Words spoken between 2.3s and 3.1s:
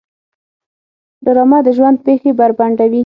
بربنډوي